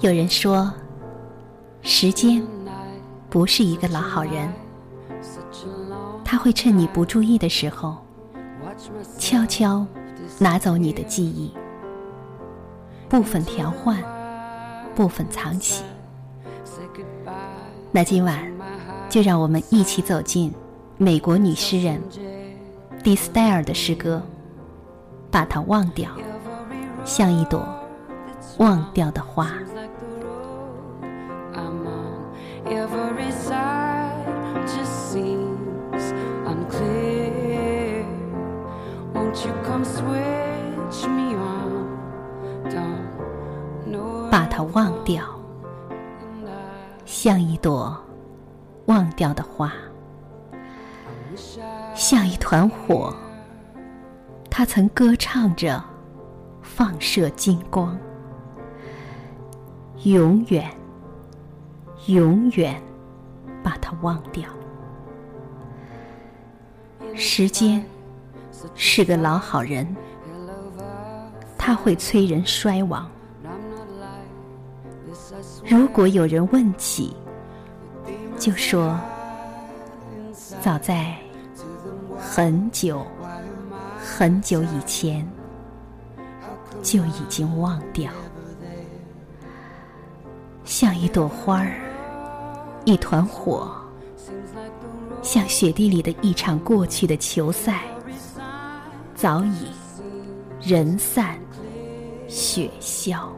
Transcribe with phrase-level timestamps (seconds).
[0.00, 0.72] 有人说，
[1.82, 2.40] 时间
[3.28, 4.48] 不是一个老好人，
[6.24, 7.96] 他会趁你不注意的时候，
[9.18, 9.84] 悄悄
[10.38, 11.52] 拿走你的记忆，
[13.08, 14.00] 部分调换，
[14.94, 15.82] 部分藏起。
[17.90, 18.48] 那今晚，
[19.08, 20.54] 就让我们一起走进
[20.96, 22.00] 美国女诗人
[23.02, 24.22] 迪斯戴尔的诗歌，
[25.28, 26.08] 把它忘掉，
[27.04, 27.66] 像一朵
[28.58, 29.52] 忘掉的花。
[44.30, 45.24] 把它忘掉，
[47.06, 47.96] 像一朵
[48.86, 49.72] 忘掉的花，
[51.94, 53.14] 像一团火。
[54.50, 55.82] 它曾歌唱着，
[56.60, 57.98] 放射金光。
[60.04, 60.70] 永远，
[62.06, 62.80] 永远，
[63.62, 64.48] 把它忘掉。
[67.14, 67.84] 时间
[68.74, 69.96] 是个老好人，
[71.58, 73.10] 他会催人衰亡。
[75.68, 77.14] 如果有人问起，
[78.38, 78.98] 就说
[80.60, 81.16] 早在
[82.16, 83.04] 很久
[83.98, 85.28] 很久以前
[86.82, 88.12] 就已经忘掉，
[90.68, 91.80] 像一朵花儿，
[92.84, 93.70] 一团火，
[95.22, 97.84] 像雪地里的一场过去的球赛，
[99.14, 99.70] 早已
[100.60, 101.38] 人散
[102.28, 103.32] 雪消。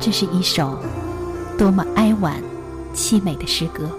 [0.00, 0.78] 这是一首
[1.58, 2.40] 多么哀婉、
[2.94, 3.90] 凄美的诗歌，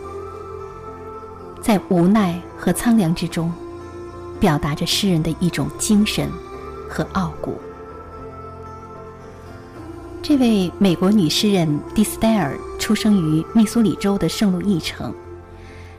[1.62, 3.52] 在无奈和苍凉之中，
[4.40, 6.30] 表达着诗人的一种精神
[6.90, 7.60] 和傲骨。
[10.22, 15.14] 这位美国女诗人蒂斯戴尔出生于密苏里州的圣路易城。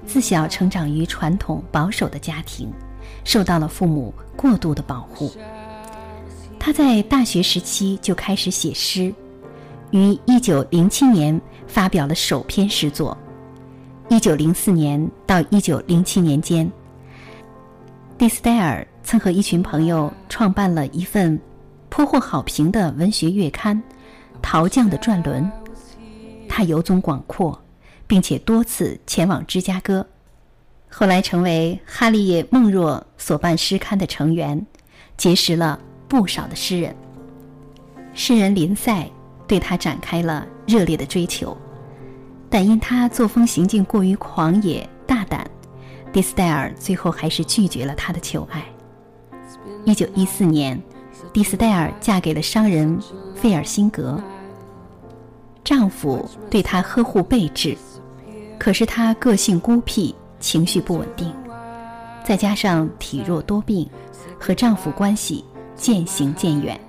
[0.06, 2.72] 自小成长于传统保守的家庭，
[3.22, 5.30] 受到了父母过度的保护。
[6.58, 9.14] 她在大学时期就开始写诗，
[9.90, 13.16] 于1907年发表了首篇诗作。
[14.08, 16.70] 1904年到1907年间，
[18.18, 21.40] 蒂斯戴尔曾和一群朋友创办了一份
[21.88, 23.76] 颇获好评的文学月刊
[24.42, 25.44] 《陶匠的转轮》。
[26.48, 27.60] 他游踪广阔。
[28.10, 30.04] 并且多次前往芝加哥，
[30.88, 34.66] 后来成为哈利叶·孟若所办诗刊的成员，
[35.16, 35.78] 结识了
[36.08, 36.92] 不少的诗人。
[38.12, 39.08] 诗人林赛
[39.50, 41.56] 对他展开了热烈的追求，
[42.48, 45.44] 但因他作风行径过于狂野大胆，
[46.12, 48.64] 迪斯戴尔最后还是拒绝了他的求爱。
[49.84, 50.80] 一九一四年，
[51.32, 52.96] 迪斯戴尔嫁给了商人
[53.34, 54.22] 费尔辛格，
[55.64, 57.76] 丈夫对她呵护备至。
[58.56, 61.34] 可是她个性孤僻，情绪不稳定，
[62.22, 63.90] 再加上体弱多病，
[64.38, 65.44] 和丈夫关系
[65.74, 66.80] 渐行渐远。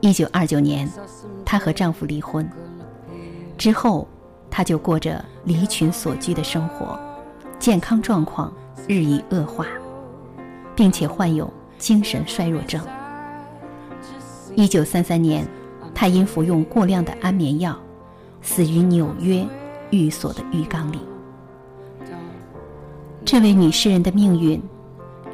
[0.00, 0.88] 一九二九年，
[1.44, 2.48] 她和丈夫离婚，
[3.56, 4.06] 之后，
[4.50, 6.98] 她就过着离群索居的生活，
[7.58, 8.52] 健康状况
[8.86, 9.66] 日益恶化，
[10.74, 12.80] 并且患有精神衰弱症。
[14.54, 15.46] 一九三三年，
[15.94, 17.78] 她因服用过量的安眠药，
[18.42, 19.46] 死于纽约。
[19.90, 20.98] 寓所的浴缸里，
[23.24, 24.62] 这位女诗人的命运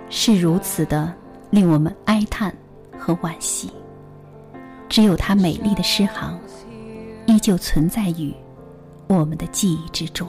[0.09, 1.13] 是如此的
[1.51, 2.55] 令我们哀叹
[2.97, 3.73] 和惋惜。
[4.95, 6.39] 只有她美丽的诗行，
[7.27, 8.33] 依旧存在于
[9.09, 10.25] 我们的记忆之中。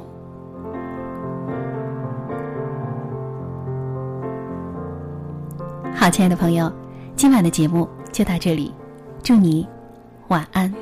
[5.93, 6.73] 好，亲爱的朋友，
[7.15, 8.73] 今晚的节目就到这里，
[9.21, 9.67] 祝你
[10.29, 10.73] 晚安。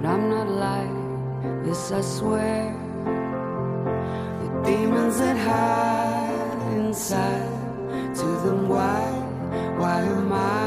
[0.00, 0.90] But I'm not like
[1.64, 2.72] this, I swear.
[4.40, 6.01] The demons that hide
[6.92, 7.48] inside.
[8.18, 9.00] To them why
[9.78, 10.61] why am i